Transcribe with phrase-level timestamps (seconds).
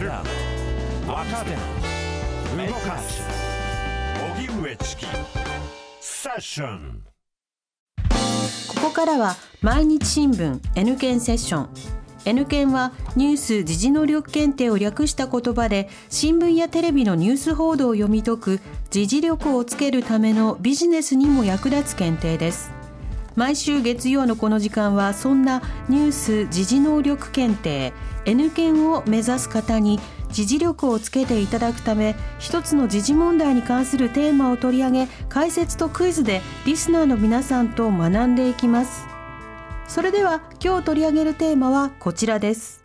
[0.00, 0.10] る。
[1.06, 1.50] 若手。
[2.66, 3.22] 動かす。
[4.36, 5.06] 荻上チキ。
[6.00, 7.02] セッション。
[8.68, 11.68] ここからは毎日新聞 N 検セッション。
[12.24, 22.77] N 検はニュース・時事能力検定を略した言葉で新聞やテレビのニュース報道を読み解く時事力をつけるためのビジネスにも役立つ検定です。
[23.38, 27.92] 毎週月曜のこの時間はそんなニュース・時事能力検定
[28.24, 30.00] N 検を目指す方に
[30.32, 39.06] 時事力をつけていただくため一つの時事問題に関するテーマを取り上げ解説とクイズでリスナーの皆さんと学んでいきます。
[39.86, 42.84] それでは今日取り上げるテーマはこちらです。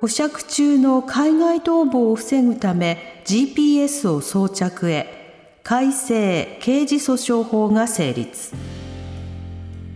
[0.00, 5.60] 保釈中の海外逃亡を防ぐため GPS を装着へ。
[5.62, 8.54] 改正刑事訴訟法が成立。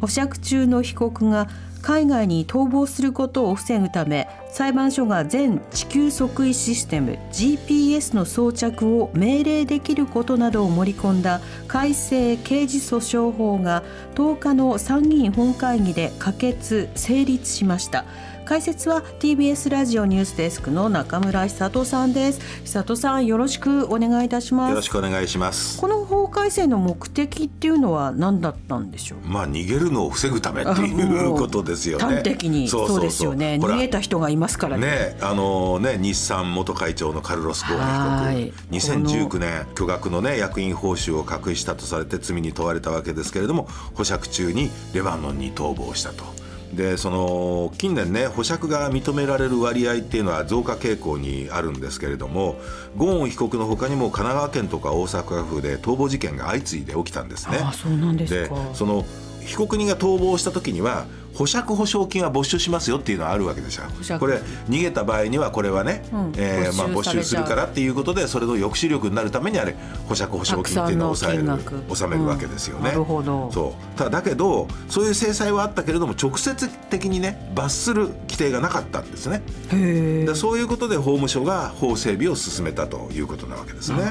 [0.00, 1.48] 保釈中の被告が
[1.82, 13.84] 海外に逃亡することを防ぐため裁判所が全地球測位システム GPS の装着を命令できることなどを盛り込んだ改正刑事訴訟法が
[14.16, 18.04] 10日の参議院本会議で可決成立しました。
[18.46, 22.40] 解説は TBS ラジオニュースデスクの中村久人さんです。
[22.64, 24.70] 久人さんよろしくお願いいたします。
[24.70, 25.80] よろしくお願いします。
[25.80, 29.28] この法改正の目的っていうのは何だったんでしょう？
[29.28, 32.04] まあ逃げるのを防ぐためっていうことですよね。
[32.04, 32.68] 端的に。
[32.68, 33.58] そうですよね。
[33.60, 34.86] 逃げた人がいますからね。
[34.86, 38.66] ねあのね日産元会長のカルロス・ゴーン被告。
[38.76, 46.45] 2019年巨額のね役員報酬を隠したとされて罪に問われたわけですけれども保釈中にレバノンに逃亡したと。
[46.72, 52.56] でその近年ね保釈が認められる割合っていうのは増加傾向にあるんですけれども
[52.96, 57.58] ゴーン被告のほかにも神奈川県とか大阪府で逃亡事件が相次いで起きたんですね。
[57.58, 59.04] あそうなんですかその
[59.46, 63.84] 被告人が逃亡した時には保釈保証金は没収しますよっていうのはあるわけですよ。
[64.18, 69.76] これ逃げた場合にはこれはね、うん、えー、まあ、没収するからっていうことでそれの抑止力になるためにあれ
[70.08, 72.90] 保釈保証金っていうのを抑える納めるわけですよね。
[72.90, 73.98] うん、そう。
[73.98, 79.42] ただだけどそういう制裁はあったけれども直接的にね罰する規定がなかったんですね。
[79.70, 84.10] でそういうことで法務省が法整備を進めたということなわけですね。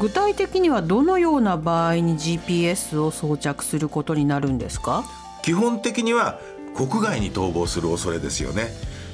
[0.00, 5.04] 具体的にはどのような場合に GPS を装着することになるんですか？
[5.42, 6.38] 基本的には
[6.74, 8.68] 国外に逃亡する恐れですよね。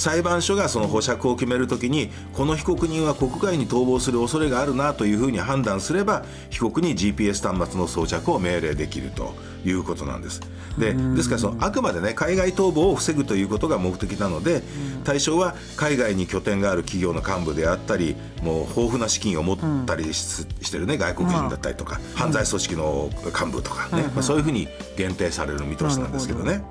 [0.00, 10.40] 裁判所がその保釈を決めるときにこの被告人は国外に逃亡する恐れがあるなというふうに判断すれば被告に GPS 端末の装着を命令できるということなんです。
[10.78, 14.62] でですからそのあくまでね海外逃亡を防ぐということが目的なので
[15.04, 26.62] 対象は海外に拠点がある企業の幹部であったりもう豊富な資金を持ったりし,、てるね外国人だったりとか、犯罪組織の幹部とかね、まあ、そういうふうに限定される見通しなんですけどね。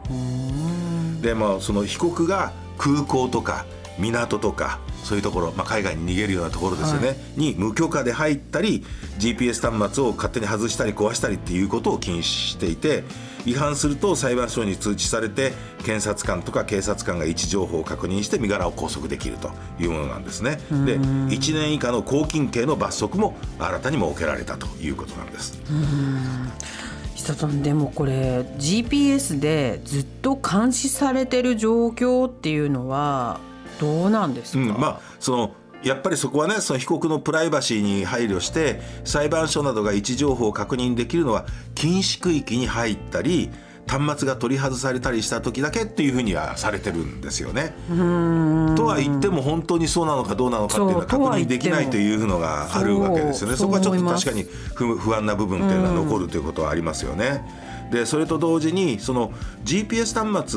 [1.22, 3.66] でもその被告が空港とか
[4.00, 8.84] 港とかそういうところ、まあ、海外に逃げるようなところですよね、はい、に無許可で入ったり
[9.19, 13.03] GPS 端末を勝手に外したり壊したりっていうことを禁止していて
[13.45, 15.53] 違反すると裁判所に通知されて
[15.85, 20.57] 検察官とか警察官が位置情報を確認して身柄を拘束できるというものなんですね。
[20.85, 25.57] で1年以下の拘禁刑の罰則も新たに設けられたということなんです。
[27.34, 33.40] さんでもこれ GPS でずっと監視されてる状況っていうのは
[33.79, 35.51] どうなんですか、うん、まあその
[35.84, 41.45] やっぱりそこはねその被告のプライバシーに配慮して裁判所などが位置情報を確認できるのは
[41.75, 43.50] 禁止区域に入ったり
[43.89, 47.73] 端末が取り外されたりした時だけっていうふうにはされてるんですよね。
[48.75, 53.57] とは言っても本当にそうなのかどうなのかっていうのは確認できないというのがあるわけですよね。
[53.57, 54.45] そこはちょっと確かに
[54.75, 57.44] 不安な部分っていうのは残るということはありますよね。
[57.91, 59.31] でそれと同時にその
[59.66, 60.51] GPS 端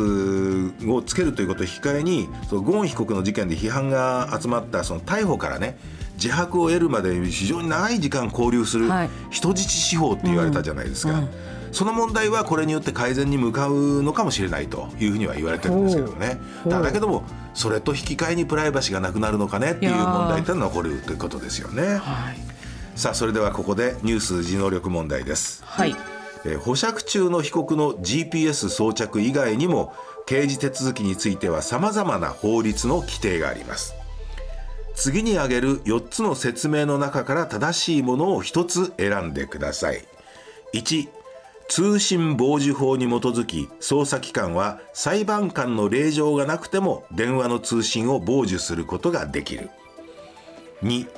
[0.83, 5.79] 末をつけるということを控えにそのゴーン被告の事件で批判が集まったその逮捕からね
[6.17, 8.91] 自白を得るまで非常に長い時間交流する
[9.31, 11.15] 人質司法って言われたじゃないですか。
[11.15, 16.39] はいうんうんその問題はこれによって改善に向かうのかもしれないというふうには言われてるんですけどね。
[16.67, 17.25] だけども
[17.55, 21.97] それと引き換えにプライバシーがなくなるのかねっていう問題って残るということですよね。
[21.97, 22.37] はい、
[22.95, 25.63] さあそれではここでニュース自能力問題です。
[25.65, 25.97] はい。
[26.45, 29.95] え保釈中の被告の GPS 装着以外にも
[30.27, 33.95] 刑事手続きについてはさまざまな法律の規定があります。
[34.95, 40.05] 次に挙げる4つの説明の中から正しいものを1つ選んでください。
[40.75, 41.09] 1
[41.69, 49.71] 通信傍受法に基づき捜査機関は裁判官の令状がなくても電話の通信を傍受することができる。
[50.83, 51.09] 2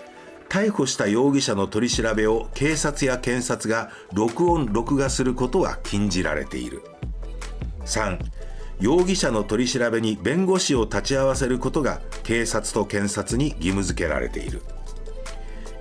[0.49, 6.83] 逮捕した容疑者の取り調べを警察や検察が録音録画することは禁じられている。
[7.85, 8.19] 3
[8.81, 14.63] 容疑者の取り調べに弁護士を立ち会わせることが警察と検察に義務付けられている。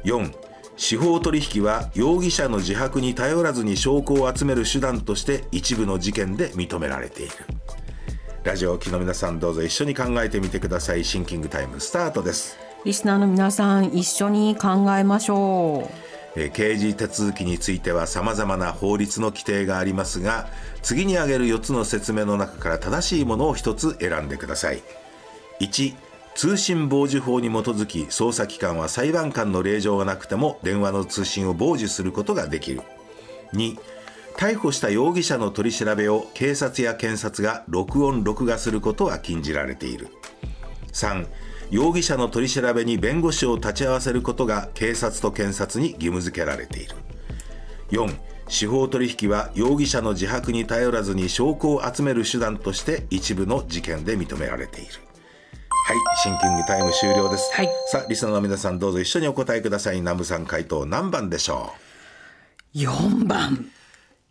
[0.05, 0.31] 4
[0.75, 7.33] 司法取引は容疑者の自白に頼らずに証拠を集める手段として一部の事件で認められている。
[8.43, 11.03] ラジオを聴きの皆さんどうぞ一緒に考えてみてください。
[11.05, 12.57] シンキングタイムスタートです。
[12.83, 16.03] リスナーの皆さん一緒に考えましょう。
[16.35, 20.49] えー刑事手続きについては様々な法律の規定がありますが
[20.81, 24.81] 次に挙げる4つの説明の中から正しいものを1つ選んでください。
[25.61, 25.93] 1
[26.35, 32.81] 通信傍受法に基づき捜査機関は裁判官の令状がなくても電話の通信を傍受することができる。
[33.53, 33.77] 2
[34.35, 40.09] 逮捕した容疑者の取り調べを警察や検察が録音録画することは禁じられている。
[40.91, 41.27] 3
[41.69, 46.95] 容疑者の取り調べに弁護士を立ち会わせることが警察と検察に義務付けられている。
[47.91, 48.15] 4
[48.49, 54.91] 司法取引は容疑者の自白に頼らずに証拠を集める手段として一部の事件で認められている。
[55.85, 57.69] はいシンキングタイム終了です、はい。
[57.87, 59.97] さあリスナーの皆さんどうぞ一緒にお答えください。
[59.97, 61.73] 南部さん回答何番でしょ
[62.73, 63.69] 4番。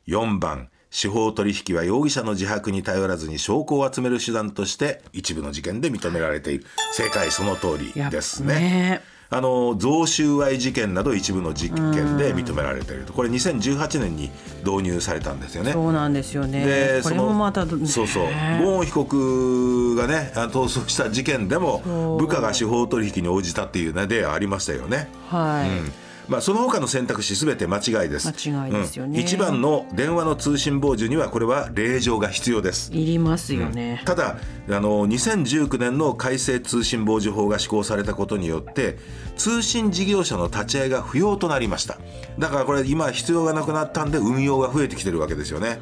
[0.09, 0.71] う4番。
[0.91, 6.65] 司法取引は容疑者の自白に頼らずに証拠を集める手段として一部の事件で認められている。
[6.93, 13.15] 正解その通りですねあの贈収賄事件など一部の事件で認められていると。
[13.15, 14.31] これ2018年に
[14.65, 15.73] 導入されたんですよね。
[15.73, 16.61] そうなんですよね。
[16.61, 18.25] これでそのもまたどそうそう。
[18.25, 18.61] ね。
[18.63, 25.09] ゴーン被告がね逃走した事件でも部下が司法取引に応じたっていうね例ありましたよね。
[25.31, 25.93] はい、うん
[26.33, 28.27] まあ、その他の選択肢すべて間違いです。
[28.27, 29.21] 間違いですよね。
[29.21, 29.25] うん。
[29.25, 32.91] 一番の電話の通信傍受にはこれは令状が必要です。
[32.95, 34.39] いりますよね、ただ
[34.69, 38.97] あの2019年の改正通信傍受法が施行されたことによって
[39.37, 41.99] 通信事業者の立ち会いが不要となりました。
[42.39, 45.81] だからこれ今必要がなくなったんで運用が増えてきてるわけですよね。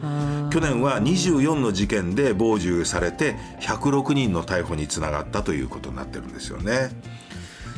[0.51, 6.91] 去年は24の事件で傍受されて106人の逮捕につながったということになってるんですよね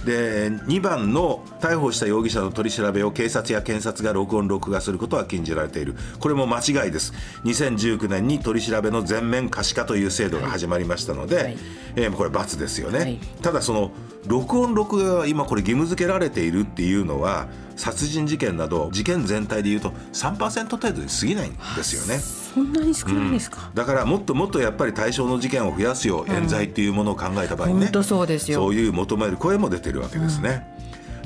[0.04, 5.94] で2番の逮捕した容疑者の取り調べを警察や検察が録音録画することは禁じられている。
[6.18, 7.12] これも間違いです。
[7.44, 11.58] 2019年に取り調べの全面可視化という制度が始まりましたので、はい。
[11.96, 13.18] えーこれ罰ですよね、はい。
[13.42, 13.90] ただその
[14.26, 22.20] 録音録画が今これ義務付けられているっていうのは殺人事件など事件全体でいうと3%程度に過ぎないんですよね。
[22.54, 30.66] そんなに少ないですか、だからもっともっとやっぱり対象の事件を増やすよう冤罪っていうものを考えた場合ね、そうですよそういう求める声も出てるわけですね。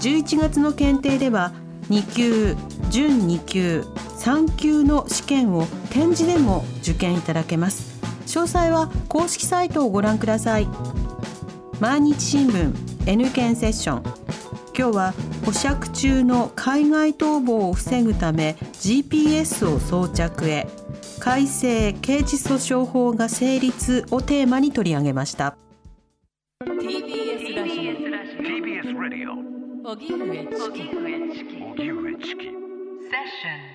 [0.00, 1.52] 11月の検定では
[1.88, 2.56] 2級
[2.90, 3.84] 準2級
[4.18, 7.93] 3級の試験を展示でも受験いただけます。
[8.26, 10.68] 詳細は公式サイトをご覧ください。
[11.80, 12.72] 毎日新聞
[13.06, 14.02] N 検セッション。
[14.76, 15.14] 今日は
[15.44, 20.66] 保釈中の海外逃亡を防ぐため GPS を装着へ。
[21.20, 25.56] 改正刑事訴訟法が成立をテーマに取り上げました。
[26.64, 29.32] TBS ラジ TBS Radio
[29.86, 29.90] オ。
[29.92, 33.73] 荻上チキ荻上チキセッション